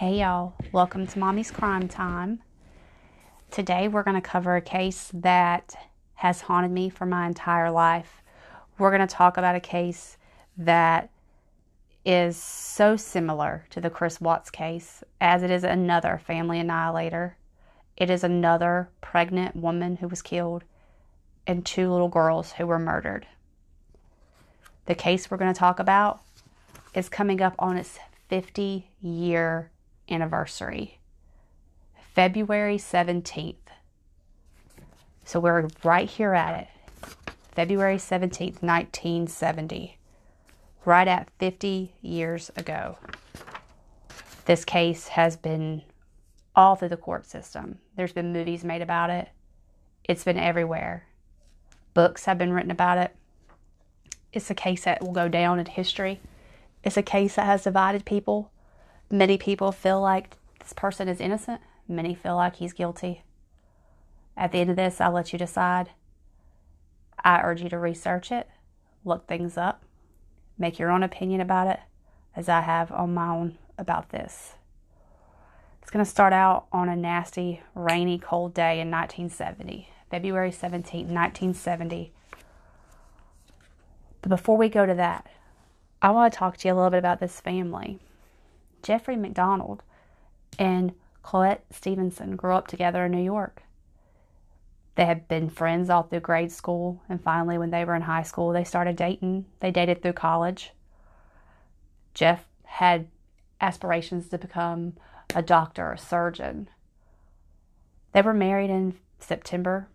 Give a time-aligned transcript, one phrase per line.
[0.00, 2.40] Hey y'all, welcome to Mommy's Crime Time.
[3.50, 5.76] Today we're going to cover a case that
[6.14, 8.22] has haunted me for my entire life.
[8.78, 10.16] We're going to talk about a case
[10.56, 11.10] that
[12.02, 17.36] is so similar to the Chris Watts case as it is another family annihilator.
[17.98, 20.64] It is another pregnant woman who was killed
[21.46, 23.26] and two little girls who were murdered.
[24.86, 26.22] The case we're going to talk about
[26.94, 27.98] is coming up on its
[28.30, 29.70] 50 year
[30.10, 30.98] anniversary,
[32.14, 33.56] February 17th.
[35.24, 36.68] So we're right here at it.
[37.52, 39.98] February 17th, 1970,
[40.84, 42.98] right at 50 years ago.
[44.46, 45.82] This case has been
[46.56, 47.78] all through the court system.
[47.96, 49.28] There's been movies made about it,
[50.04, 51.06] it's been everywhere.
[51.94, 53.14] Books have been written about it.
[54.32, 56.20] It's a case that will go down in history.
[56.82, 58.50] It's a case that has divided people.
[59.10, 63.24] Many people feel like this person is innocent, many feel like he's guilty.
[64.36, 65.90] At the end of this, I'll let you decide.
[67.24, 68.48] I urge you to research it,
[69.04, 69.82] look things up,
[70.56, 71.80] make your own opinion about it,
[72.36, 74.54] as I have on my own about this.
[75.82, 81.00] It's going to start out on a nasty, rainy, cold day in 1970, February 17,
[81.06, 82.12] 1970.
[84.22, 85.26] But before we go to that,
[86.00, 87.98] I want to talk to you a little bit about this family.
[88.82, 89.82] Jeffrey MacDonald
[90.58, 90.92] and
[91.22, 93.62] Colette Stevenson grew up together in New York.
[94.94, 98.22] They had been friends all through grade school, and finally, when they were in high
[98.22, 99.46] school, they started dating.
[99.60, 100.72] They dated through college.
[102.12, 103.06] Jeff had
[103.60, 104.94] aspirations to become
[105.34, 106.68] a doctor, or a surgeon.
[108.12, 109.88] They were married in September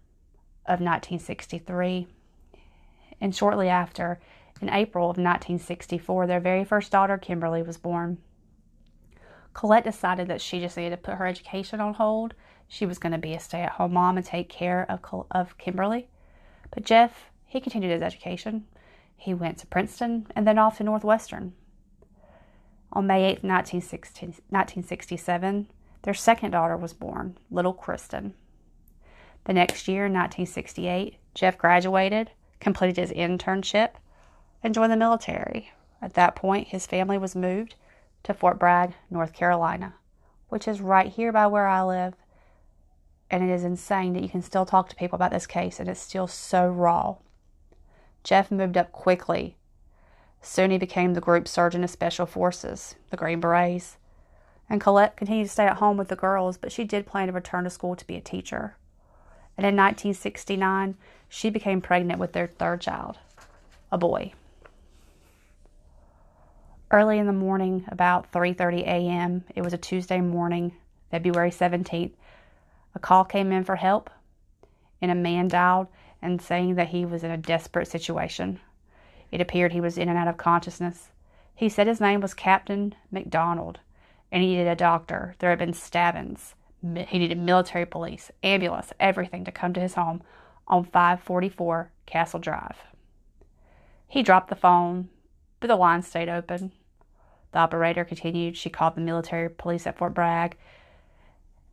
[0.65, 2.07] of 1963,
[3.19, 4.19] and shortly after,
[4.61, 8.17] in April of 1964, their very first daughter, Kimberly, was born.
[9.55, 12.33] Colette decided that she just needed to put her education on hold.
[12.67, 14.99] She was going to be a stay at home mom and take care of,
[15.31, 16.09] of Kimberly.
[16.71, 18.65] But Jeff, he continued his education.
[19.15, 21.53] He went to Princeton and then off to Northwestern.
[22.91, 25.67] On May 8, 1967,
[26.01, 28.33] their second daughter was born, little Kristen.
[29.45, 33.91] The next year, 1968, Jeff graduated, completed his internship,
[34.61, 35.71] and joined the military.
[36.01, 37.75] At that point, his family was moved
[38.25, 39.95] to Fort Bragg, North Carolina,
[40.49, 42.13] which is right here by where I live.
[43.31, 45.89] And it is insane that you can still talk to people about this case and
[45.89, 47.15] it's still so raw.
[48.23, 49.55] Jeff moved up quickly
[50.45, 53.97] Soon he became the group surgeon of Special Forces, the Green Berets.
[54.69, 57.33] And Colette continued to stay at home with the girls, but she did plan to
[57.33, 58.77] return to school to be a teacher.
[59.57, 60.97] And in 1969,
[61.27, 63.17] she became pregnant with their third child,
[63.91, 64.33] a boy.
[66.95, 70.77] Early in the morning, about 3:30 a.m., it was a Tuesday morning,
[71.11, 72.13] February 17th,
[72.95, 74.09] a call came in for help,
[75.01, 75.87] and a man dialed
[76.21, 78.61] and saying that he was in a desperate situation.
[79.29, 81.09] It appeared he was in and out of consciousness.
[81.53, 83.81] He said his name was Captain MacDonald,
[84.31, 85.35] and he needed a doctor.
[85.39, 86.55] There had been stabbings.
[86.81, 90.23] He needed military police, ambulance, everything to come to his home
[90.65, 92.77] on 544 Castle Drive.
[94.07, 95.09] He dropped the phone,
[95.59, 96.71] but the line stayed open.
[97.55, 98.57] The operator continued.
[98.57, 100.57] She called the military police at Fort Bragg.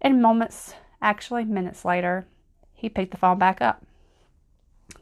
[0.01, 2.25] And moments, actually minutes later,
[2.73, 3.85] he picked the phone back up.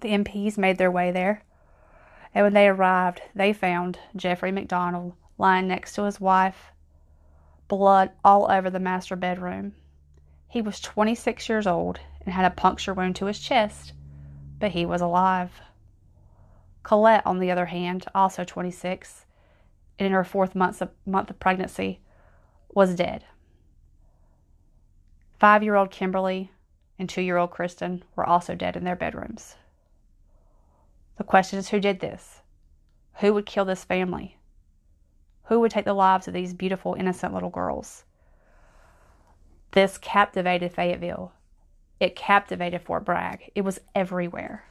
[0.00, 1.42] The MPs made their way there.
[2.34, 6.72] And when they arrived, they found Jeffrey MacDonald lying next to his wife,
[7.69, 9.74] blood all over the master bedroom.
[10.48, 13.92] He was 26 years old and had a puncture wound to his chest,
[14.58, 15.60] but he was alive.
[16.82, 19.29] Colette, on the other hand, also 26, and
[20.06, 22.00] in her fourth month of, month of pregnancy,
[22.72, 23.25] was dead.
[25.38, 26.50] Five year old Kimberly
[26.99, 29.56] and two year old Kristen were also dead in their bedrooms.
[31.17, 32.41] The question is who did this?
[33.20, 34.37] Who would kill this family?
[35.44, 38.05] Who would take the lives of these beautiful, innocent little girls?
[39.73, 41.32] This captivated Fayetteville.
[41.99, 43.50] It captivated Fort Bragg.
[43.55, 44.64] It was everywhere.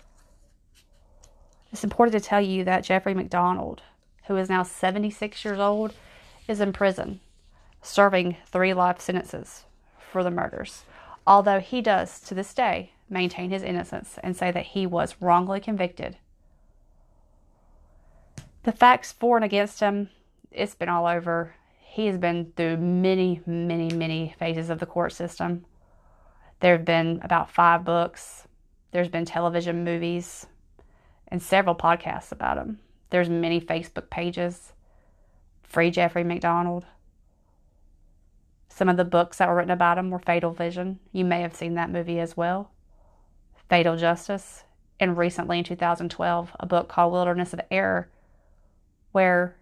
[1.71, 3.83] It's important to tell you that Jeffrey MacDonald,
[4.29, 5.93] who is now 76 years old,
[6.47, 7.19] is in prison,
[7.81, 9.65] serving three life sentences
[9.99, 10.83] for the murders.
[11.27, 15.59] Although he does, to this day, maintain his innocence and say that he was wrongly
[15.59, 16.15] convicted
[18.63, 20.09] the facts for and against him,
[20.51, 21.55] it's been all over.
[21.79, 25.65] He has been through many, many, many phases of the court system.
[26.59, 28.47] There have been about five books.
[28.91, 30.45] There's been television movies
[31.27, 32.79] and several podcasts about him.
[33.09, 34.73] There's many Facebook pages.
[35.63, 36.85] Free Jeffrey MacDonald.
[38.69, 40.99] Some of the books that were written about him were Fatal Vision.
[41.11, 42.71] You may have seen that movie as well.
[43.69, 44.63] Fatal Justice.
[44.99, 48.09] And recently in 2012, a book called Wilderness of Error,
[49.11, 49.55] where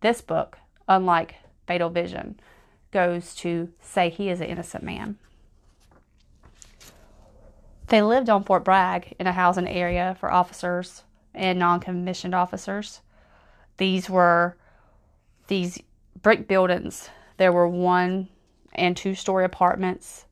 [0.00, 1.36] this book, unlike
[1.66, 2.38] Fatal Vision,
[2.90, 5.18] goes to say he is an innocent man.
[7.88, 11.04] They lived on Fort Bragg in a housing area for officers
[11.38, 13.00] and non commissioned officers.
[13.76, 14.56] These were
[15.46, 15.80] these
[16.20, 17.10] brick buildings.
[17.36, 18.28] There were one
[18.74, 20.26] and two story apartments.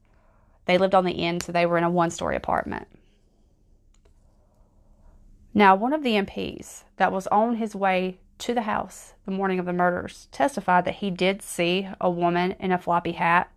[0.67, 2.89] They lived on the end, so they were in a one story apartment.
[5.55, 9.59] Now, one of the MPs that was on his way to the house the morning
[9.59, 13.51] of the murders testified that he did see a woman in a floppy hat.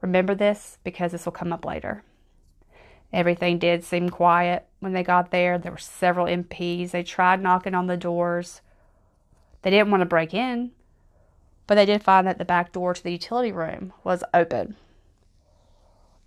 [0.00, 2.02] Remember this because this will come up later.
[3.14, 5.56] Everything did seem quiet when they got there.
[5.56, 6.90] There were several MPs.
[6.90, 8.60] They tried knocking on the doors.
[9.62, 10.72] They didn't want to break in,
[11.68, 14.74] but they did find that the back door to the utility room was open.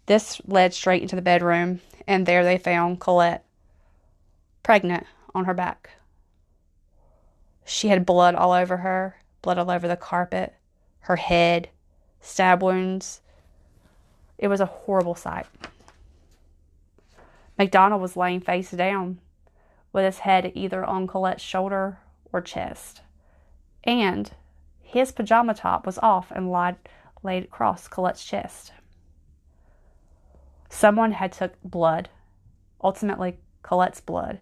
[0.06, 3.44] This led straight into the bedroom, and there they found Colette,
[4.64, 5.06] pregnant,
[5.36, 5.90] on her back.
[7.66, 10.54] She had blood all over her, blood all over the carpet,
[11.02, 11.68] her head,
[12.22, 13.20] stab wounds.
[14.38, 15.48] It was a horrible sight.
[17.58, 19.20] MacDonald was laying face down,
[19.92, 22.00] with his head either on Colette's shoulder
[22.32, 23.02] or chest.
[23.84, 24.32] And
[24.82, 26.76] his pajama top was off and laid,
[27.24, 28.74] laid across Colette's chest.
[30.70, 32.10] Someone had took blood,
[32.84, 34.40] ultimately Colette's blood,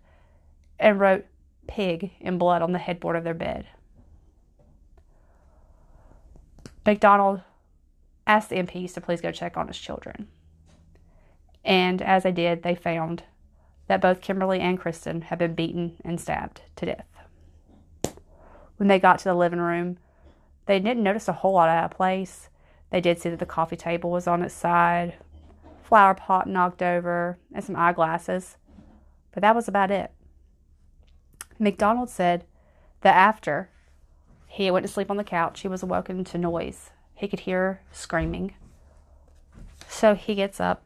[0.80, 1.26] and wrote
[1.68, 3.68] pig in blood on the headboard of their bed.
[6.86, 7.42] MacDonald
[8.28, 10.28] asked the MPs to please go check on his children.
[11.66, 13.24] And as they did, they found
[13.88, 17.08] that both Kimberly and Kristen had been beaten and stabbed to death.
[18.78, 19.98] When they got to the living room,
[20.68, 22.50] they didn't notice a whole lot out of place.
[22.92, 25.16] They did see that the coffee table was on its side,
[25.82, 28.58] flower pot knocked over, and some eyeglasses,
[29.32, 30.12] but that was about it.
[31.58, 32.46] MacDonald said
[33.02, 33.70] that after
[34.48, 36.92] he went to sleep on the couch, he was awoken to noise.
[37.14, 38.56] He could hear screaming.
[39.88, 40.84] So he gets up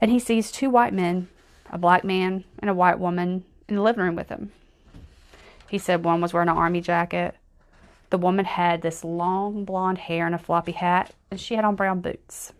[0.00, 1.28] and he sees two white men,
[1.70, 4.52] a black man and a white woman, in the living room with him.
[5.68, 7.36] He said one was wearing an army jacket.
[8.10, 11.76] The woman had this long blonde hair and a floppy hat, and she had on
[11.76, 12.52] brown boots.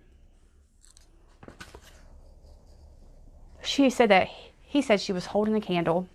[3.63, 4.29] She said that
[4.63, 6.09] he said she was holding a candle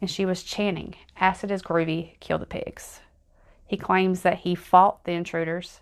[0.00, 3.00] and she was chanting, Acid is groovy, kill the pigs.
[3.66, 5.80] He claims that he fought the intruders.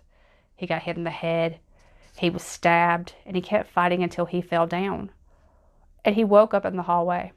[0.55, 1.59] He got hit in the head
[2.17, 5.11] he was stabbed and he kept fighting until he fell down.
[6.05, 7.31] And he woke up in the hallway.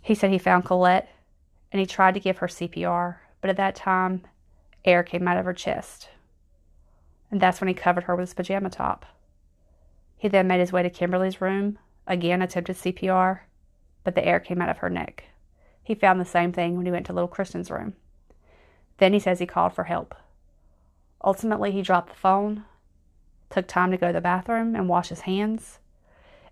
[0.00, 1.08] He said he found Colette
[1.72, 4.22] and he tried to give her CPR, but at that time,
[4.84, 6.08] air came out of her chest.
[7.30, 9.04] And that's when he covered her with his pajama top.
[10.16, 13.40] He then made his way to Kimberly's room, again attempted CPR,
[14.04, 15.24] but the air came out of her neck.
[15.82, 17.94] He found the same thing when he went to little Kristen's room.
[18.98, 20.14] Then he says he called for help.
[21.26, 22.64] Ultimately, he dropped the phone,
[23.50, 25.80] took time to go to the bathroom and wash his hands,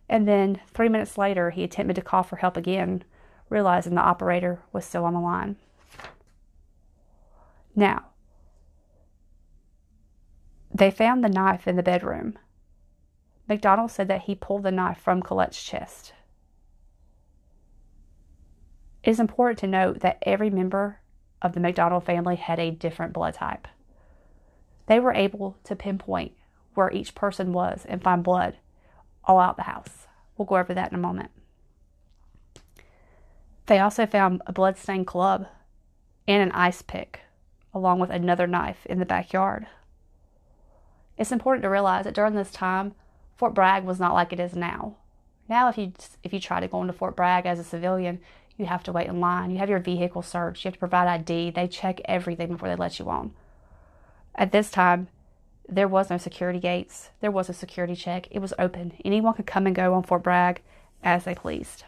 [0.09, 3.05] and then three minutes later, he attempted to call for help again,
[3.49, 5.57] realizing the operator was still on the line.
[7.77, 8.07] Now,
[10.75, 12.37] they found the knife in the bedroom.
[13.49, 16.15] MacDonald said that he pulled the knife from Colette's chest.
[19.05, 21.01] It is important to note that every member
[21.41, 23.69] of the MacDonald family had a different blood type.
[24.87, 26.33] They were able to pinpoint
[26.75, 28.57] where each person was and find blood
[29.25, 30.07] all out the house.
[30.37, 31.31] We'll go over that in a moment.
[33.67, 35.47] They also found a bloodstained club
[36.29, 37.21] and an ice pick,
[37.73, 39.67] along with another knife in the backyard.
[41.17, 42.95] It's important to realize that during this time,
[43.37, 44.97] Fort Bragg was not like it is now.
[45.49, 48.21] Now, if you if you try to go into Fort Bragg as a civilian,
[48.57, 49.51] you have to wait in line.
[49.51, 50.65] You have your vehicle searched.
[50.65, 51.51] You have to provide ID.
[51.51, 53.33] They check everything before they let you on.
[54.35, 55.09] At this time,
[55.69, 57.11] there was no security gates.
[57.21, 58.29] There was a security check.
[58.31, 58.95] It was open.
[59.05, 60.61] Anyone could come and go on Fort Bragg
[61.03, 61.85] as they pleased.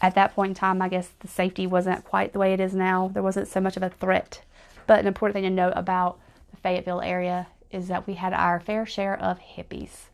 [0.00, 2.74] At that point in time, I guess the safety wasn't quite the way it is
[2.74, 3.10] now.
[3.12, 4.42] There wasn't so much of a threat.
[4.86, 6.18] But an important thing to note about
[6.50, 10.08] the Fayetteville area is that we had our fair share of hippies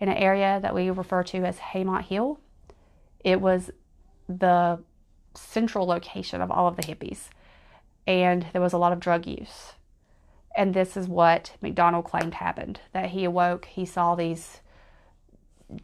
[0.00, 2.40] in an area that we refer to as Haymount Hill.
[3.24, 3.70] It was
[4.28, 4.80] the
[5.34, 7.28] central location of all of the hippies
[8.06, 9.72] and there was a lot of drug use.
[10.56, 14.60] And this is what MacDonald claimed happened that he awoke, he saw these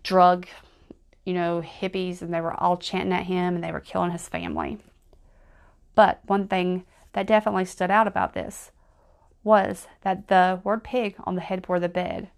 [0.02, 0.46] drug,
[1.24, 4.28] you know, hippies, and they were all chanting at him and they were killing his
[4.28, 4.78] family.
[5.94, 8.70] But one thing that definitely stood out about this
[9.42, 12.30] was that the word pig on the headboard of the bed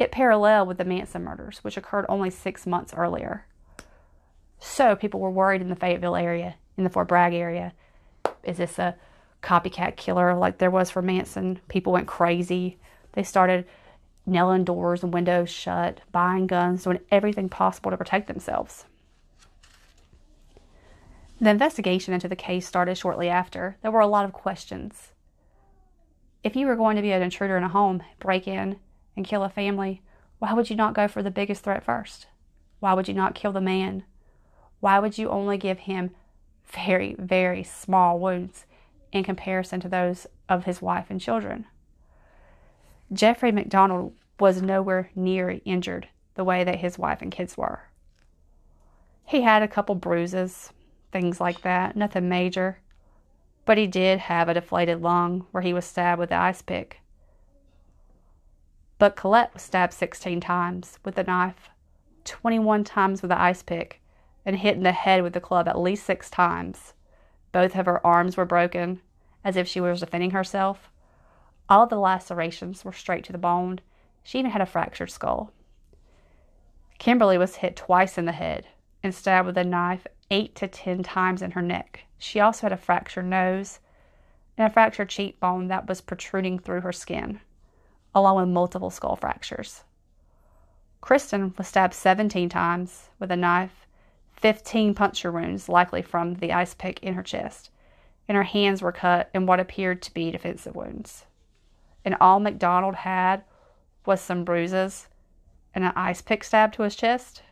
[0.00, 3.44] it paralleled with the Manson murders, which occurred only six months earlier.
[4.58, 7.74] So people were worried in the Fayetteville area, in the Fort Bragg area.
[8.42, 8.96] Is this a
[9.42, 11.60] copycat killer like there was for Manson?
[11.68, 12.78] People went crazy.
[13.12, 13.66] They started
[14.26, 18.84] nailing doors and windows shut, buying guns, doing everything possible to protect themselves.
[21.40, 23.78] The investigation into the case started shortly after.
[23.80, 25.12] There were a lot of questions.
[26.44, 28.78] If you were going to be an intruder in a home, break in,
[29.16, 30.02] and kill a family,
[30.38, 32.26] why would you not go for the biggest threat first?
[32.78, 34.04] Why would you not kill the man?
[34.80, 36.10] Why would you only give him
[36.72, 38.66] very, very small wounds
[39.12, 41.66] in comparison to those of his wife and children?
[43.12, 47.82] Jeffrey MacDonald was nowhere near injured the way that his wife and kids were.
[49.24, 50.72] He had a couple bruises,
[51.12, 52.78] things like that, nothing major,
[53.64, 57.00] but he did have a deflated lung where he was stabbed with the ice pick.
[58.98, 61.70] But Colette was stabbed 16 times with a knife,
[62.24, 63.99] 21 times with an ice pick,
[64.44, 66.94] and hit in the head with the club at least six times.
[67.52, 69.00] Both of her arms were broken,
[69.44, 70.90] as if she was defending herself.
[71.68, 73.80] All the lacerations were straight to the bone.
[74.22, 75.52] She even had a fractured skull.
[76.98, 78.66] Kimberly was hit twice in the head
[79.02, 82.04] and stabbed with a knife eight to ten times in her neck.
[82.18, 83.80] She also had a fractured nose
[84.58, 87.40] and a fractured cheekbone that was protruding through her skin
[88.14, 89.84] along with multiple skull fractures.
[91.00, 93.79] Kristen was stabbed 17 times with a knife,
[94.40, 97.70] 15 puncture wounds, likely from the ice pick in her chest,
[98.26, 101.26] and her hands were cut in what appeared to be defensive wounds.
[102.04, 103.44] And all MacDonald had
[104.06, 105.08] was some bruises
[105.74, 107.42] and an ice pick stab to his chest.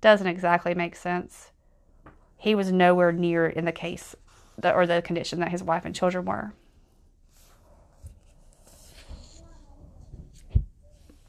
[0.00, 1.50] Doesn't exactly make sense.
[2.36, 4.14] He was nowhere near in the case
[4.62, 6.52] or the condition that his wife and children were.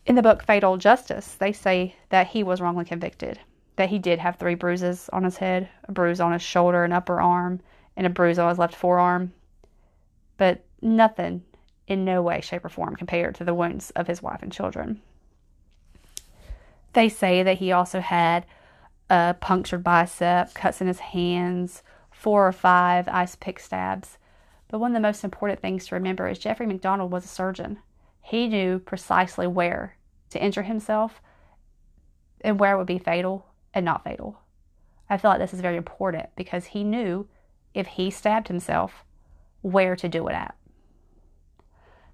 [0.05, 3.39] In the book Fatal Justice, they say that he was wrongly convicted,
[3.77, 6.93] that he did have three bruises on his head a bruise on his shoulder and
[6.93, 7.61] upper arm,
[7.95, 9.33] and a bruise on his left forearm.
[10.35, 11.43] But nothing
[11.87, 15.01] in no way, shape, or form compared to the wounds of his wife and children.
[16.93, 18.45] They say that he also had
[19.09, 24.17] a punctured bicep, cuts in his hands, four or five ice pick stabs.
[24.69, 27.77] But one of the most important things to remember is Jeffrey MacDonald was a surgeon.
[28.21, 29.95] He knew precisely where
[30.31, 31.21] to injure himself
[32.41, 33.45] and where it would be fatal
[33.77, 34.39] and not fatal.
[35.09, 37.27] I feel like this is very important because he knew
[37.73, 39.05] if he stabbed himself,
[39.61, 40.55] where to do it at.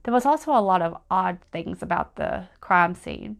[0.03, 3.37] There was also a lot of odd things about the crime scene.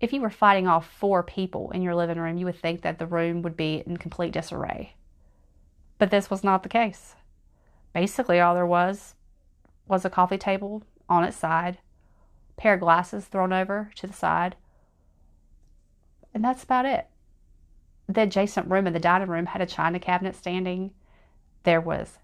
[0.00, 2.98] If you were fighting off four people in your living room, you would think that
[2.98, 4.94] the room would be in complete disarray.
[5.96, 7.16] But this was not the case.
[7.94, 9.14] Basically, all there was
[9.88, 11.78] was a coffee table on its side
[12.58, 14.56] pair of glasses thrown over to the side.
[16.34, 17.08] And that's about it.
[18.08, 20.92] The adjacent room in the dining room had a china cabinet standing.
[21.64, 22.18] There was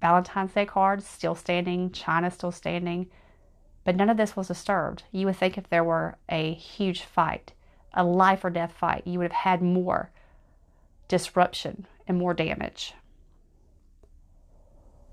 [0.00, 3.08] Valentine's Day cards still standing, china still standing,
[3.84, 5.02] but none of this was disturbed.
[5.12, 7.52] You would think if there were a huge fight,
[7.92, 10.10] a life or death fight, you would have had more
[11.08, 12.94] disruption and more damage.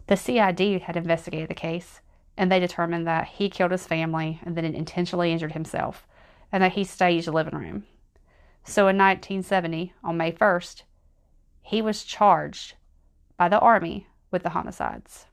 [0.08, 2.00] The CID had investigated the case
[2.38, 6.08] and they determined that he killed his family and then intentionally injured himself,
[6.52, 7.86] and that he staged the living room.
[8.64, 10.84] So in 1970, on May 1st,
[11.62, 12.76] he was charged
[13.38, 15.26] by the Army with the homicides.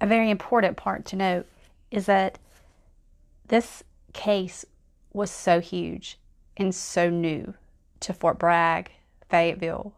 [0.00, 1.46] A very important part to note
[1.90, 2.38] is that
[3.48, 4.64] this case
[5.12, 6.18] was so huge
[6.56, 7.54] and so new
[8.00, 8.90] to Fort Bragg,
[9.30, 9.94] Fayetteville,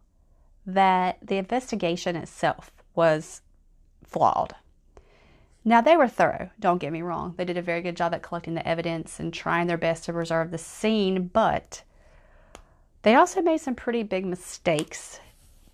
[0.66, 3.42] that the investigation itself was
[4.04, 4.54] flawed.
[5.64, 7.34] Now, they were thorough, don't get me wrong.
[7.36, 10.12] They did a very good job at collecting the evidence and trying their best to
[10.12, 11.82] preserve the scene, but
[13.02, 15.20] they also made some pretty big mistakes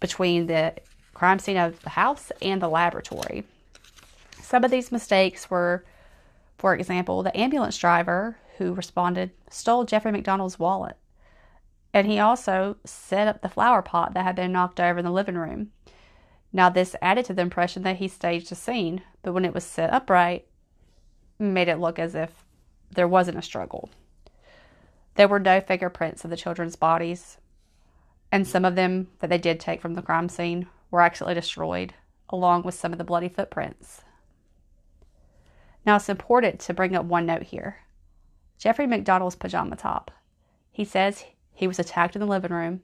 [0.01, 0.75] between the
[1.15, 3.45] crime scene of the house and the laboratory.
[4.41, 5.85] Some of these mistakes were,
[6.59, 10.97] for example, the ambulance driver who responded, stole Jeffrey MacDonald's wallet.
[11.95, 15.11] And he also set up the flower pot that had been knocked over in the
[15.11, 15.73] living room.
[16.53, 19.65] Now, this added to the impression that he staged a scene, but when it was
[19.65, 20.47] set upright,
[21.39, 22.45] made it look as if
[22.91, 23.91] there wasn't a struggle.
[25.15, 27.39] There were no fingerprints of the children's bodies,
[28.31, 31.95] and some of them that they did take from the crime scene were actually destroyed,
[32.31, 34.03] along with some of the bloody footprints.
[35.85, 37.79] Now, it's important to bring up one note here
[38.59, 40.11] Jeffrey MacDonald's pajama top.
[40.71, 41.25] He says
[41.62, 42.83] he was attacked in the living room.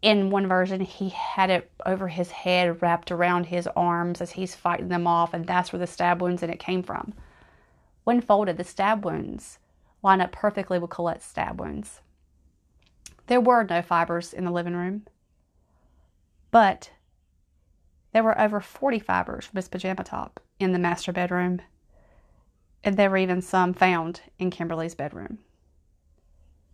[0.00, 4.54] In one version, he had it over his head, wrapped around his arms as he's
[4.54, 7.12] fighting them off, and that's where the stab wounds in it came from.
[8.04, 9.58] When folded, the stab wounds
[10.02, 12.00] line up perfectly with Colette's stab wounds.
[13.26, 15.06] There were no fibers in the living room,
[16.50, 16.92] but
[18.12, 21.60] there were over 40 fibers from his pajama top in the master bedroom,
[22.82, 25.40] and there were even some found in Kimberly's bedroom.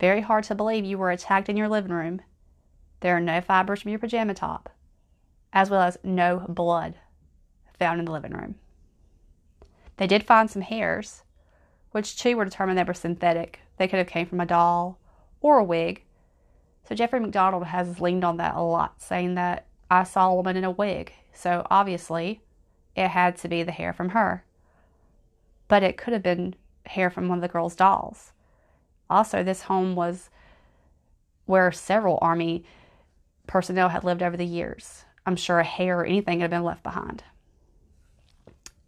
[0.04, 2.20] Very hard to believe you were attacked in your living room.
[3.00, 4.68] There are no fibers from your pajama top,
[5.50, 6.96] as well as no blood
[7.78, 8.56] found in the living room.
[9.96, 11.22] They did find some hairs,
[11.92, 13.60] which too were determined they were synthetic.
[13.78, 14.98] They could have came from a doll
[15.40, 16.04] or a wig.
[16.86, 20.58] So Jeffrey MacDonald has leaned on that a lot, saying that I saw a woman
[20.58, 21.14] in a wig.
[21.32, 22.42] So obviously,
[22.94, 24.44] it had to be the hair from her.
[25.66, 28.33] But it could have been hair from one of the girl's dolls.
[29.10, 30.30] Also, this home was
[31.46, 32.64] where several Army
[33.46, 35.04] personnel had lived over the years.
[35.26, 37.22] I'm sure a hair or anything had been left behind.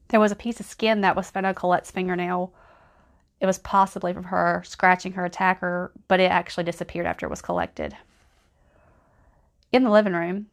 [0.08, 2.52] There was a piece of skin that was found on Colette's fingernail.
[3.40, 7.42] It was possibly from her scratching her attacker, but it actually disappeared after it was
[7.42, 7.96] collected.
[9.72, 10.46] In the living room,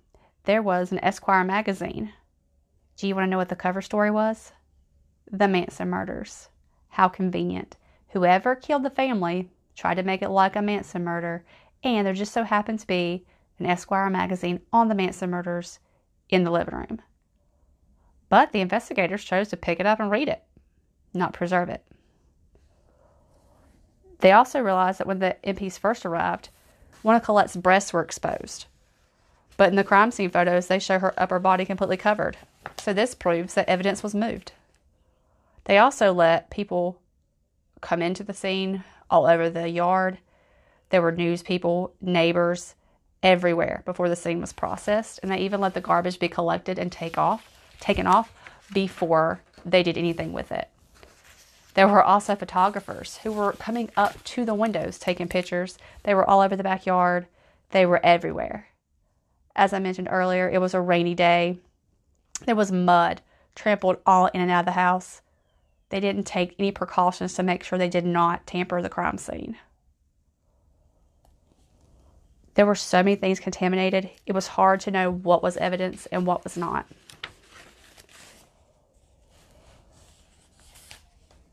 [0.45, 2.11] there was an Esquire magazine.
[2.97, 4.51] Do you want to know what the cover story was?
[5.31, 6.49] The Manson murders.
[6.89, 7.77] How convenient.
[8.13, 11.43] Whoever killed the family tried to make it like a Manson murder,
[11.83, 13.25] and there just so happened to be
[13.57, 15.79] an Esquire magazine on the Manson murders
[16.29, 17.01] in the living room.
[18.29, 20.43] But the investigators chose to pick it up and read it,
[21.15, 21.83] not preserve it.
[24.19, 26.49] They also realized that when the MPs first arrived,
[27.01, 28.67] one of Colette's breasts were exposed.
[29.57, 32.37] But in the crime scene photos, they show her upper body completely covered.
[32.77, 34.51] So this proves that evidence was moved.
[35.65, 36.99] They also let people
[37.83, 40.17] come into the scene all over the yard.
[40.89, 42.75] There were news people, neighbors,
[43.21, 46.91] everywhere before the scene was processed, and they even let the garbage be collected and
[46.91, 48.33] take off, taken off
[48.73, 50.69] before they did anything with it.
[51.73, 55.77] There were also photographers who were coming up to the windows taking pictures.
[56.03, 57.27] They were all over the backyard.
[57.71, 58.67] They were everywhere.
[59.55, 61.57] As I mentioned earlier, it was a rainy day.
[62.45, 63.21] There was mud
[63.55, 65.21] trampled all in and out of the house.
[65.93, 69.57] They didn't take any precautions to make sure they did not tamper the crime scene.
[72.55, 76.25] There were so many things contaminated, it was hard to know what was evidence and
[76.25, 76.87] what was not.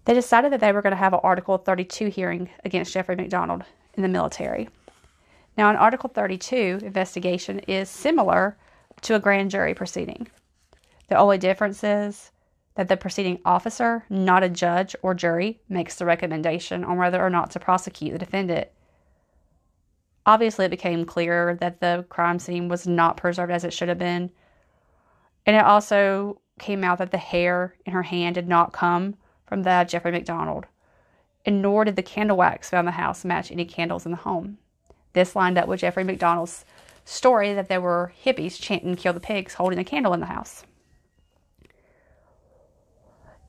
[0.06, 3.64] They decided that they were going to have an Article 32 hearing against Jeffrey MacDonald
[3.92, 4.70] in the military.
[5.58, 8.56] Now, an Article 32 investigation is similar
[9.02, 10.28] to a grand jury proceeding.
[11.08, 12.30] The only difference is
[12.74, 17.30] that the proceeding officer, not a judge or jury, makes the recommendation on whether or
[17.30, 18.68] not to prosecute the defendant.
[20.26, 23.98] Obviously, it became clear that the crime scene was not preserved as it should have
[23.98, 24.30] been.
[25.46, 29.62] And it also came out that the hair in her hand did not come from
[29.62, 30.66] that Jeffrey MacDonald,
[31.44, 34.18] and nor did the candle wax found in the house match any candles in the
[34.18, 34.58] home.
[35.12, 36.64] This lined up with Jeffrey MacDonald's
[37.04, 40.64] story that there were hippies chanting Kill the Pigs holding a candle in the house.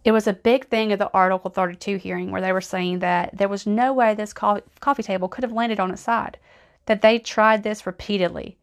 [0.03, 3.37] It was a big thing at the Article 32 hearing where they were saying that
[3.37, 6.37] there was no way this co- coffee table could have landed on its side,
[6.87, 8.57] that they tried this repeatedly.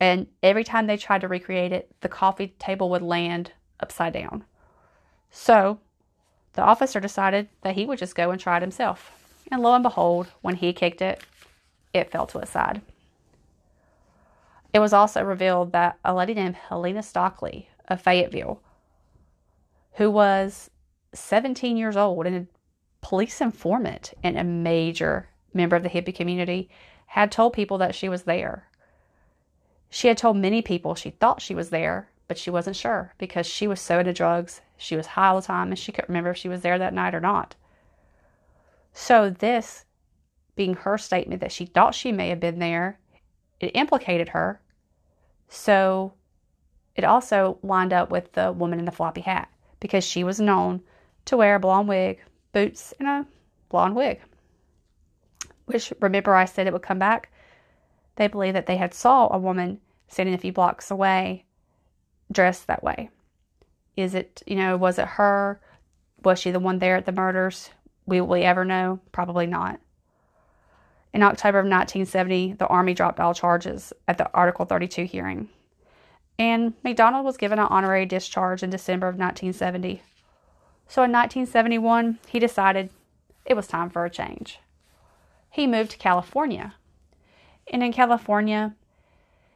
[0.00, 4.44] And every time they tried to recreate it, the coffee table would land upside down.
[5.30, 5.78] So
[6.54, 9.12] the officer decided that he would just go and try it himself.
[9.50, 11.22] And lo and behold, when he kicked it,
[11.92, 12.80] it fell to its side.
[14.72, 18.60] It was also revealed that a lady named Helena Stoeckley of Fayetteville,
[19.94, 20.70] who was
[21.12, 22.46] 17 years old and a
[23.00, 26.68] police informant and a major member of the hippie community,
[27.06, 28.68] had told people that she was there.
[29.88, 33.46] She had told many people she thought she was there, but she wasn't sure because
[33.46, 36.30] she was so into drugs, she was high all the time, and she couldn't remember
[36.30, 37.54] if she was there that night or not.
[38.92, 39.84] So, this
[40.56, 42.98] being her statement that she thought she may have been there,
[43.60, 44.60] it implicated her.
[45.48, 46.14] So,
[46.96, 49.48] it also lined up with the woman in the floppy hat
[49.84, 50.80] because she was known
[51.26, 52.18] to wear a blonde wig,
[52.52, 53.26] boots, and a
[53.68, 54.18] blonde wig.
[55.66, 57.30] Which, remember, I said it would come back?
[58.16, 61.44] They believe that they had saw a woman standing a few blocks away
[62.32, 63.10] dressed that way.
[63.94, 65.60] Is it, you know, was it her?
[66.22, 67.68] Was she the one there at the murders?
[68.06, 69.00] Will we ever know?
[69.12, 69.80] Probably not.
[71.12, 75.50] In October of 1970, the Army dropped all charges at the Article 32 hearing.
[76.38, 80.02] And MacDonald was given an honorary discharge in December of 1970.
[80.88, 82.90] So in 1971, he decided
[83.46, 84.58] it was time for a change.
[85.50, 86.74] He moved to California.
[87.72, 88.74] And in California,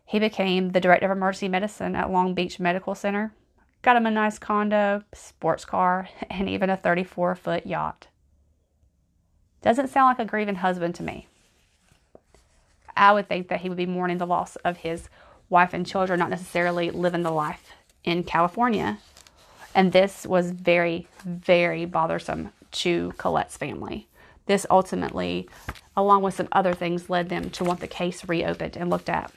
[0.07, 3.35] he became the director of emergency medicine at Long Beach Medical Center,
[3.83, 8.09] got him a nice condo, sports car, and even a 34 foot yacht.
[9.61, 11.27] Doesn't sound like a grieving husband to me.
[12.97, 15.09] I would think that he would be mourning the loss of his
[15.51, 17.73] wife and children, not necessarily living the life
[18.05, 18.99] in California.
[19.75, 24.09] And this was very, very bothersome to Colette's family.
[24.47, 25.49] This ultimately,
[25.97, 29.31] along with some other things, led them to want the case reopened and looked at.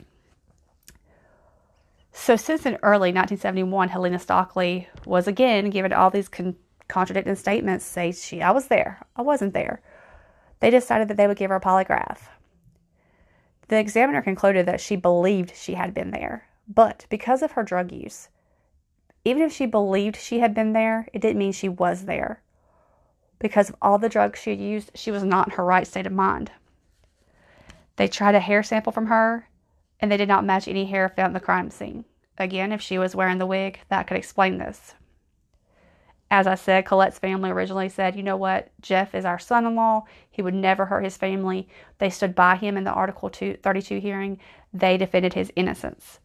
[2.12, 6.56] So, since in early 1971, Helena Stoeckley was again given all these con-
[6.88, 9.80] contradicting statements, say she, I was there, I wasn't there.
[10.60, 12.18] They decided that they would give her a polygraph.
[13.68, 17.92] The examiner concluded that she believed she had been there, but because of her drug
[17.92, 18.28] use,
[19.24, 22.42] even if she believed she had been there, it didn't mean she was there.
[23.38, 26.06] Because of all the drugs she had used, she was not in her right state
[26.06, 26.50] of mind.
[27.96, 29.48] They tried a hair sample from her,
[30.00, 32.04] and they did not match any hair found in the crime scene.
[32.38, 34.94] Again, if she was wearing the wig, that could explain this.
[36.32, 39.74] As I said, Colette's family originally said, you know what, Jeff is our son in
[39.74, 40.04] law.
[40.30, 41.68] He would never hurt his family.
[41.98, 44.40] They stood by him in the Article 32 hearing.
[44.72, 46.20] They defended his innocence.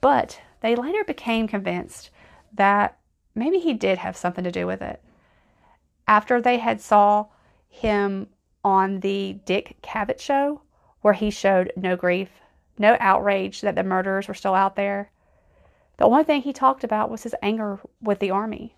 [0.00, 2.10] But they later became convinced
[2.52, 2.98] that
[3.34, 5.02] maybe he did have something to do with it.
[6.06, 7.26] After they had saw
[7.68, 8.28] him
[8.62, 10.60] on the Dick Cavett show,
[11.00, 12.30] where he showed no grief,
[12.78, 15.10] no outrage that the murderers were still out there.
[15.96, 18.76] The only thing he talked about was his anger with the army.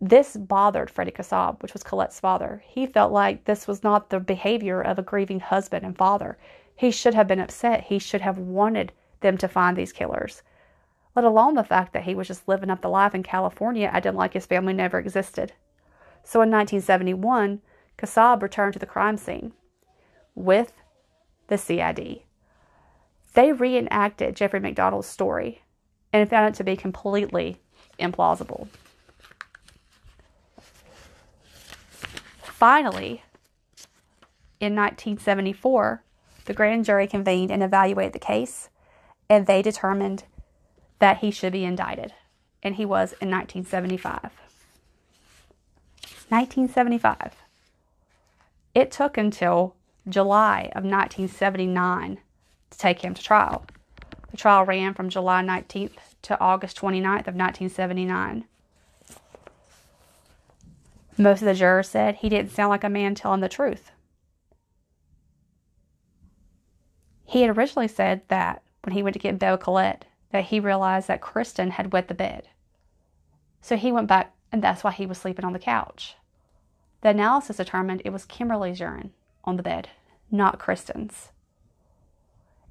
[0.00, 2.62] This bothered Freddie Kassab, which was Colette's father.
[2.66, 6.38] He felt like this was not the behavior of a grieving husband and father.
[6.74, 7.84] He should have been upset.
[7.84, 10.42] He should have wanted them to find these killers,
[11.14, 13.90] let alone the fact that he was just living up the life in California.
[13.92, 15.52] I didn't like his family never existed.
[16.24, 17.60] So in 1971,
[17.98, 19.52] Kassab returned to the crime scene
[20.34, 20.72] with
[21.48, 22.22] the CID.
[23.34, 25.60] They reenacted Jeffrey MacDonald's story
[26.10, 27.60] and found it to be completely
[27.98, 28.68] implausible.
[32.60, 33.22] Finally,
[34.60, 36.02] in 1974,
[36.44, 38.68] the grand jury convened and evaluated the case,
[39.30, 40.24] and they determined
[40.98, 42.12] that he should be indicted,
[42.62, 44.24] and he was in 1975.
[46.28, 47.32] 1975.
[48.74, 49.74] It took until
[50.06, 52.18] July of 1979
[52.68, 53.64] to take him to trial.
[54.30, 58.44] The trial ran from July 19th to August 29th of 1979.
[61.20, 63.92] Most of the jurors said he didn't sound like a man telling the truth.
[67.26, 71.08] He had originally said that when he went to get Belle Colette, that he realized
[71.08, 72.48] that Kristen had wet the bed.
[73.60, 76.16] So he went back, and that's why he was sleeping on the couch.
[77.02, 79.12] The analysis determined it was Kimberly's urine
[79.44, 79.90] on the bed,
[80.30, 81.32] not Kristen's.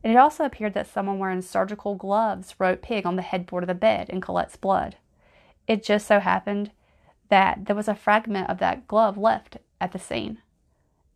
[0.03, 3.67] And it also appeared that someone wearing surgical gloves wrote pig on the headboard of
[3.67, 4.95] the bed in Colette's blood.
[5.67, 6.71] It just so happened
[7.30, 10.39] that there was a fragment of that glove left at the scene.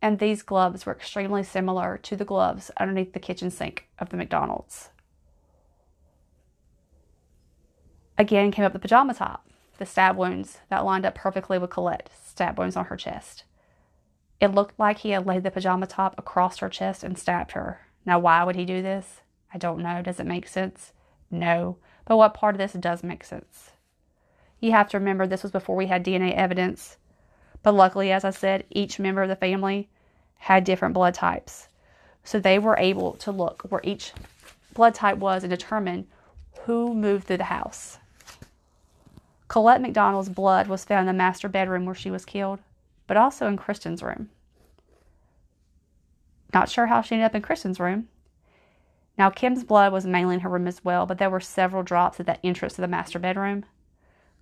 [0.00, 4.16] And these gloves were extremely similar to the gloves underneath the kitchen sink of the
[4.16, 4.90] MacDonald's.
[8.16, 9.48] Again came up the pajama top,
[9.78, 13.44] the stab wounds that lined up perfectly with Colette's stab wounds on her chest.
[14.40, 17.80] It looked like he had laid the pajama top across her chest and stabbed her.
[18.04, 19.22] Now, why would he do this?
[19.52, 20.02] I don't know.
[20.02, 20.92] Does it make sense?
[21.30, 21.78] No.
[22.04, 23.70] But what part of this does make sense?
[24.64, 26.96] You have to remember this was before we had DNA evidence.
[27.62, 29.90] But luckily, as I said, each member of the family
[30.38, 31.68] had different blood types.
[32.22, 34.14] So they were able to look where each
[34.72, 36.06] blood type was and determine
[36.62, 37.98] who moved through the house.
[39.48, 42.60] Colette MacDonald's blood was found in the master bedroom where she was killed,
[43.06, 44.30] but also in Kristen's room.
[46.54, 48.08] Not sure how she ended up in Kristen's room.
[49.18, 52.18] Now, Kim's blood was mainly in her room as well, but there were several drops
[52.18, 53.66] at the entrance to the master bedroom.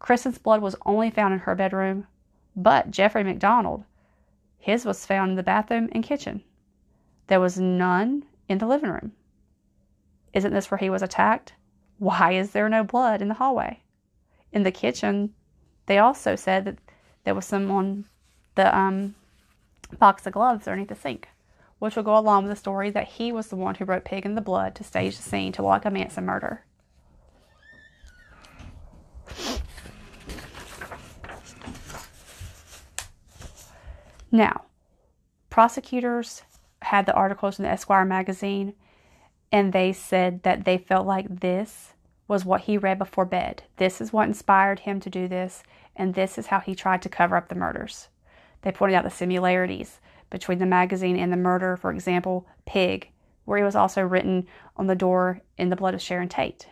[0.03, 2.09] Kristen's blood was only found in her bedroom,
[2.57, 3.85] but Jeffrey MacDonald,
[4.59, 6.43] his was found in the bathroom and kitchen.
[7.29, 9.13] There was none in the living room.
[10.33, 11.53] Isn't this where he was attacked?
[11.99, 13.81] Why is there no blood in the hallway?
[14.53, 15.33] In the kitchen,
[15.87, 16.79] they also said that
[17.23, 18.05] there was some on
[18.57, 19.15] the um,
[19.99, 21.29] box of gloves underneath the sink
[21.83, 24.25] which will go along with the story that he was the one who wrote Pig
[24.25, 26.65] in the Blood to stage the scene to lock a Manson murder.
[34.35, 34.63] Now,
[35.51, 36.43] prosecutors
[36.81, 38.73] had the articles in the Esquire magazine,
[39.53, 41.93] and they said that they felt like this
[42.27, 43.65] was what he read before bed.
[43.77, 45.63] This is what inspired him to do this,
[45.95, 48.09] and this is how he tried to cover up the murders.
[48.63, 53.11] They pointed out the similarities between the magazine and the murder, for example, Pig,
[53.45, 54.47] where it was also written
[54.79, 56.69] on the door in the blood of Sharon Tate.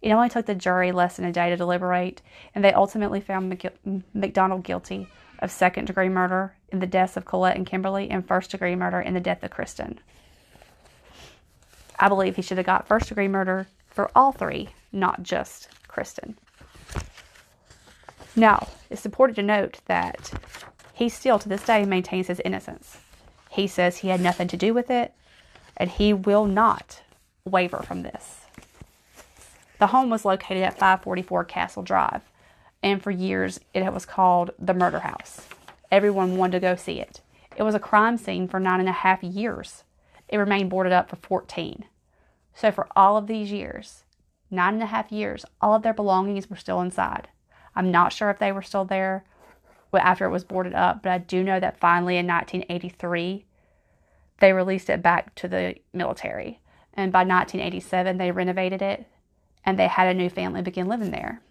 [0.00, 2.22] It only took the jury less than a day to deliberate,
[2.54, 3.70] and they ultimately found
[4.14, 5.08] MacDonald guilty
[5.40, 9.00] of second degree murder in the deaths of Colette and Kimberly and first degree murder
[9.00, 9.98] in the death of Kristen.
[11.98, 16.38] I believe he should have got first degree murder for all three, not just Kristen.
[18.36, 20.32] Now, it's important to note that
[20.94, 22.98] he still to this day maintains his innocence.
[23.50, 25.12] He says he had nothing to do with it,
[25.76, 27.02] and he will not
[27.44, 28.40] waver from this.
[29.78, 32.22] The home was located at 544 Castle Drive,
[32.82, 35.48] and for years it was called the Murder House.
[35.90, 37.20] Everyone wanted to go see it.
[37.56, 39.84] It was a crime scene for nine and a half years.
[40.28, 41.84] It remained boarded up for 14.
[42.54, 44.04] So, for all of these years,
[44.50, 47.28] nine and a half years, all of their belongings were still inside.
[47.74, 49.24] I'm not sure if they were still there
[49.98, 53.44] after it was boarded up, but I do know that finally in 1983,
[54.38, 56.60] they released it back to the military.
[56.94, 59.06] And by 1987, they renovated it
[59.64, 61.42] and they had a new family begin living there.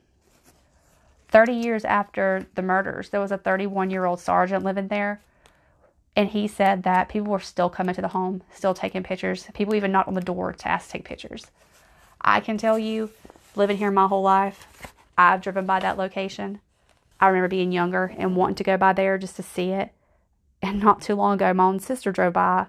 [1.29, 5.21] 30 years after the murders, there was a 31 year old sergeant living there.
[6.15, 9.47] And he said that people were still coming to the home, still taking pictures.
[9.53, 11.51] People even knocked on the door to ask to take pictures.
[12.19, 13.11] I can tell you,
[13.55, 16.59] living here my whole life, I've driven by that location.
[17.19, 19.91] I remember being younger and wanting to go by there just to see it.
[20.61, 22.67] And not too long ago, my own sister drove by.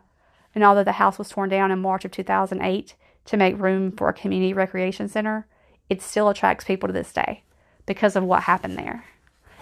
[0.55, 2.95] And although the house was torn down in March of 2008
[3.25, 5.47] to make room for a community recreation center,
[5.89, 7.43] it still attracts people to this day
[7.91, 9.05] because of what happened there.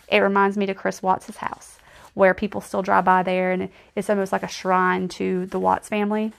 [0.06, 1.78] It reminds me to Chris Watts' house,
[2.12, 5.88] where people still drive by there, and it's almost like a shrine to the Watts
[5.88, 6.34] family.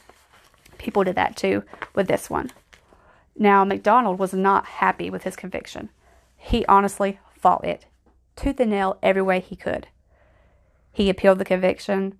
[0.77, 1.63] People did that too
[1.95, 2.51] with this one.
[3.35, 5.89] Now, MacDonald was not happy with his conviction.
[6.37, 7.87] He honestly fought it,
[8.35, 9.87] tooth and nail, every way he could.
[10.91, 12.19] He appealed the conviction,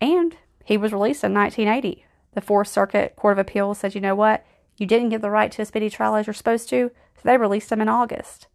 [0.00, 2.04] and he was released in 1980.
[2.34, 4.44] The Fourth Circuit Court of Appeals said, you know what?
[4.76, 7.36] You didn't get the right to a speedy trial as you're supposed to, so they
[7.36, 8.48] released him in August.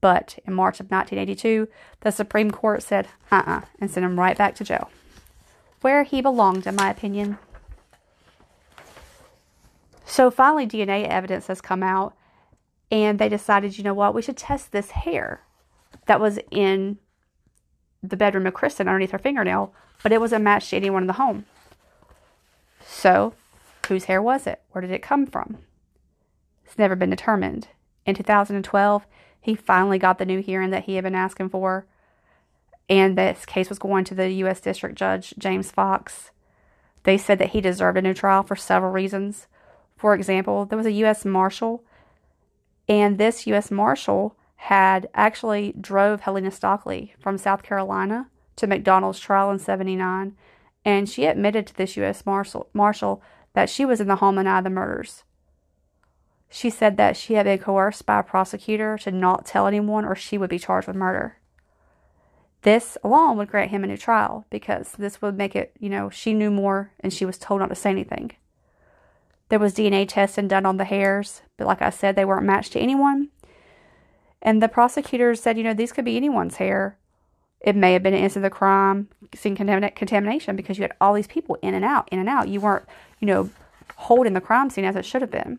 [0.00, 1.68] But in March of 1982,
[2.00, 4.90] the Supreme Court said, uh uh-uh, uh, and sent him right back to jail.
[5.80, 7.38] Where he belonged, in my opinion.
[10.04, 12.14] So finally, DNA evidence has come out,
[12.90, 15.42] and they decided, you know what, we should test this hair
[16.06, 16.98] that was in
[18.02, 21.14] the bedroom of Kristen underneath her fingernail, but it wasn't matched to anyone in the
[21.14, 21.44] home.
[22.84, 23.34] So,
[23.88, 24.62] whose hair was it?
[24.70, 25.58] Where did it come from?
[26.64, 27.68] It's never been determined.
[28.06, 29.06] In 2012,
[29.40, 31.86] he finally got the new hearing that he had been asking for.
[32.88, 34.60] And this case was going to the U.S.
[34.60, 36.30] District Judge, James Fox.
[37.04, 39.46] They said that he deserved a new trial for several reasons.
[39.96, 41.24] For example, there was a U.S.
[41.24, 41.84] Marshal,
[42.88, 43.70] and this U.S.
[43.70, 50.36] Marshal had actually drove Helena Stoeckley from South Carolina to MacDonald's trial in 79,
[50.84, 52.24] and she admitted to this U.S.
[52.26, 53.22] Marshal,
[53.54, 55.24] that she was in the home the eye of the murders.
[56.50, 60.16] She said that she had been coerced by a prosecutor to not tell anyone or
[60.16, 61.36] she would be charged with murder.
[62.62, 66.10] This alone would grant him a new trial because this would make it, you know,
[66.10, 68.32] she knew more and she was told not to say anything.
[69.48, 72.72] There was DNA testing done on the hairs, but like I said, they weren't matched
[72.72, 73.28] to anyone.
[74.42, 76.98] And the prosecutors said, you know, these could be anyone's hair.
[77.60, 81.58] It may have been an of crime, scene contamination, because you had all these people
[81.62, 82.48] in and out, in and out.
[82.48, 82.86] You weren't,
[83.18, 83.50] you know,
[83.96, 85.58] holding the crime scene as it should have been.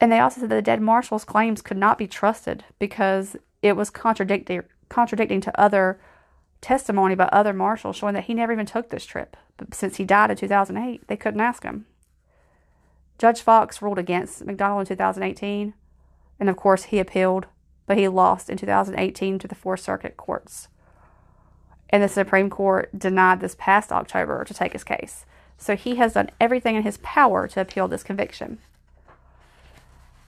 [0.00, 3.76] And they also said that the dead marshal's claims could not be trusted because it
[3.76, 6.00] was contradicting contradicting to other
[6.60, 9.36] testimony by other marshals showing that he never even took this trip.
[9.56, 11.86] But since he died in 2008, they couldn't ask him.
[13.18, 15.74] Judge Fox ruled against MacDonald in 2018,
[16.38, 17.46] and of course he appealed,
[17.86, 20.68] but he lost in 2018 to the Fourth Circuit courts.
[21.90, 25.26] And the Supreme Court denied this past October to take his case.
[25.56, 28.58] So he has done everything in his power to appeal this conviction.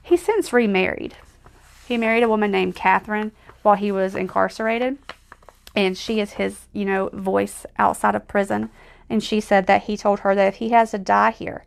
[0.03, 1.15] He's since remarried.
[1.87, 4.97] He married a woman named Catherine while he was incarcerated,
[5.75, 8.69] and she is his, you know, voice outside of prison.
[9.09, 11.65] And she said that he told her that if he has to die here,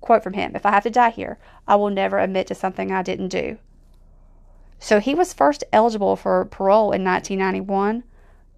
[0.00, 2.90] quote from him, if I have to die here, I will never admit to something
[2.90, 3.58] I didn't do.
[4.78, 8.04] So he was first eligible for parole in 1991,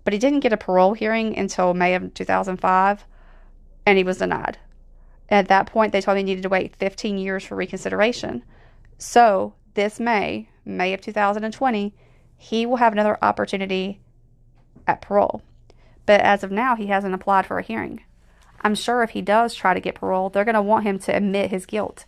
[0.05, 3.05] but he didn't get a parole hearing until May of 2005,
[3.87, 4.59] and he was denied.
[5.29, 8.45] At that point, they told him he needed to wait 15 years for reconsideration.
[9.01, 11.95] So, this May, May of 2020,
[12.37, 13.99] he will have another opportunity
[14.87, 15.41] at parole.
[16.05, 18.05] But as of now, he hasn't applied for a hearing.
[18.61, 21.17] I'm sure if he does try to get parole, they're going to want him to
[21.17, 22.05] admit his guilt.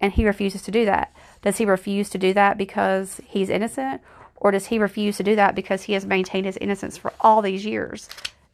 [0.00, 1.12] And he refuses to do that.
[1.42, 4.00] Does he refuse to do that because he's innocent?
[4.36, 7.42] Or does he refuse to do that because he has maintained his innocence for all
[7.42, 8.08] these years?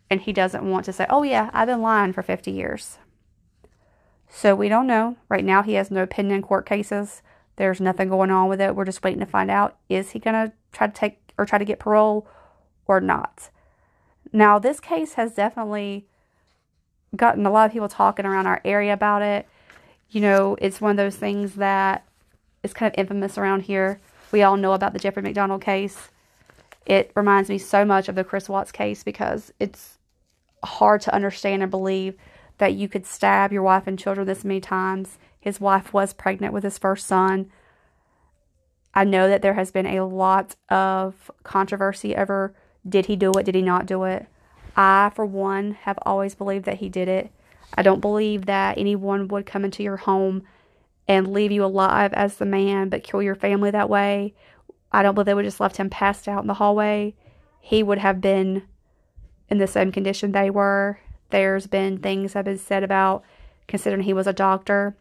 [0.08, 2.96] And he doesn't want to say, oh, yeah, I've been lying for 50 years.
[4.30, 5.16] So we don't know.
[5.28, 7.20] Right now, he has no pending court cases.
[7.56, 8.74] There's nothing going on with it.
[8.74, 11.58] We're just waiting to find out is he going to try to take or try
[11.58, 12.26] to get parole
[12.86, 13.50] or not.
[14.32, 16.06] Now, this case has definitely
[17.14, 19.48] gotten a lot of people talking around our area about it.
[20.10, 22.06] You know, it's one of those things that
[22.62, 24.00] is kind of infamous around here.
[24.32, 26.10] We all know about the Jeffrey MacDonald case.
[26.84, 29.98] It reminds me so much of the Chris Watts case because it's
[30.64, 32.14] hard to understand and believe
[32.58, 35.18] that you could stab your wife and children this many times.
[35.46, 37.52] His wife was pregnant with his first son.
[38.92, 42.52] I know that there has been a lot of controversy over
[42.84, 44.26] did he do it, did he not do it.
[44.76, 47.30] I, for one, have always believed that he did it.
[47.74, 50.42] I don't believe that anyone would come into your home
[51.06, 54.34] and leave you alive as the man, but kill your family that way.
[54.90, 57.14] I don't believe they would just left him passed out in the hallway.
[57.60, 58.64] He would have been
[59.48, 60.98] in the same condition they were.
[61.30, 63.22] There's been things that have been said about
[63.68, 64.96] considering he was a doctor,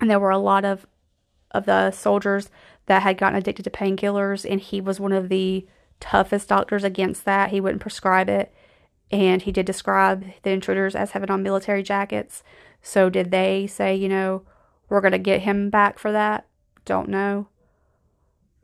[0.00, 0.86] and there were a lot of
[1.50, 2.50] of the soldiers
[2.86, 5.66] that had gotten addicted to painkillers, and he was one of the
[6.00, 7.50] toughest doctors against that.
[7.50, 8.52] He wouldn't prescribe it,
[9.10, 12.42] and he did describe the intruders as having on military jackets.
[12.82, 14.42] So, did they say, you know,
[14.88, 16.46] we're going to get him back for that?
[16.84, 17.48] Don't know.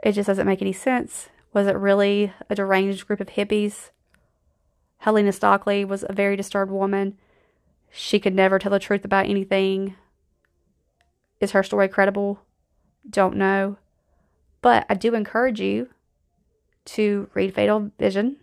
[0.03, 1.29] It just doesn't make any sense.
[1.53, 3.91] Was it really a deranged group of hippies?
[4.99, 7.17] Helena Stoeckley was a very disturbed woman.
[7.91, 9.97] She could never tell the truth about anything.
[11.41, 12.41] Is her story credible?
[13.09, 13.79] Don't know.
[14.63, 15.89] But I do encourage you
[16.87, 18.37] to read Fatal Vision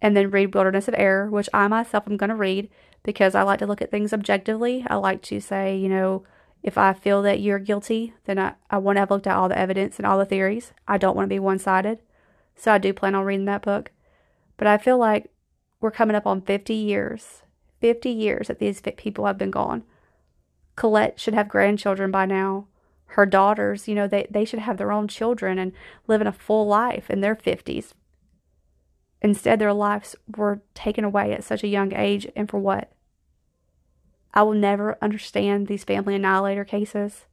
[0.00, 2.70] and then read Wilderness of Error, which I myself am going to read
[3.02, 4.84] because I like to look at things objectively.
[4.88, 6.24] I like to say, you know,
[6.62, 9.48] if I feel that you're guilty, then I, I want to have looked at all
[9.48, 10.72] the evidence and all the theories.
[10.86, 12.00] I don't want to be one sided.
[12.56, 13.90] So I do plan on reading that book.
[14.56, 15.30] But I feel like
[15.80, 17.42] we're coming up on 50 years.
[17.80, 19.84] 50 years that these people have been gone.
[20.76, 22.66] Colette should have grandchildren by now.
[23.10, 25.72] Her daughters, you know, they, they should have their own children and
[26.06, 27.92] living a full life in their 50s.
[29.22, 32.92] Instead, their lives were taken away at such a young age, and for what?
[34.34, 37.24] I will never understand these family annihilator cases.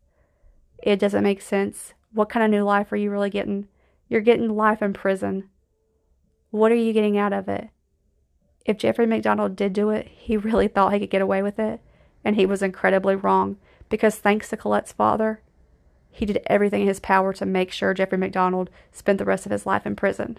[0.82, 1.94] It doesn't make sense.
[2.14, 3.68] What kind of new life are you really getting?
[4.08, 5.50] You're getting life in prison.
[6.52, 7.70] What are you getting out of it?
[8.66, 11.82] If Jeffrey MacDonald did do it, he really thought he could get away with it,
[12.24, 13.58] and he was incredibly wrong
[13.90, 15.42] because thanks to Colette's father,
[16.12, 19.52] he did everything in his power to make sure Jeffrey MacDonald spent the rest of
[19.52, 20.38] his life in prison.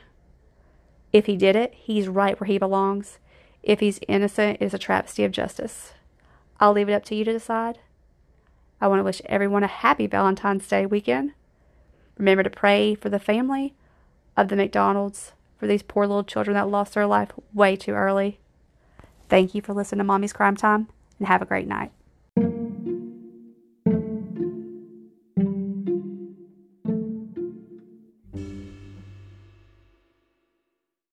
[1.13, 3.19] If he did it, he's right where he belongs.
[3.63, 5.93] If he's innocent, it is a travesty of justice.
[6.61, 7.79] I'll leave it up to you to decide.
[8.81, 11.33] I want to wish everyone a happy Valentine's Day weekend.
[12.19, 13.75] Remember to pray for the family
[14.37, 18.39] of the MacDonalds, for these poor little children that lost their life way too early.
[19.29, 20.89] Thank you for listening to Mommy's Crime Time,
[21.25, 21.91] and have a great night.